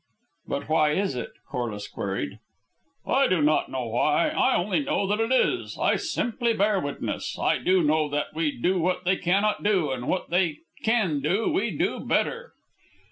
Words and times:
"But 0.47 0.67
why 0.67 0.93
is 0.93 1.15
it?" 1.15 1.29
Corliss 1.47 1.87
queried. 1.87 2.39
"I 3.05 3.27
do 3.27 3.39
not 3.39 3.69
know 3.69 3.85
why. 3.85 4.29
I 4.29 4.55
only 4.55 4.79
know 4.79 5.05
that 5.05 5.19
it 5.19 5.31
is. 5.31 5.77
I 5.79 5.95
simply 5.95 6.53
bear 6.53 6.79
witness. 6.79 7.37
I 7.37 7.59
do 7.59 7.83
know 7.83 8.09
that 8.09 8.33
we 8.33 8.49
do 8.49 8.79
what 8.79 9.03
they 9.03 9.17
cannot 9.17 9.61
do, 9.63 9.91
and 9.91 10.07
what 10.07 10.31
they 10.31 10.57
can 10.81 11.19
do, 11.19 11.51
we 11.53 11.69
do 11.69 11.99
better." 11.99 12.53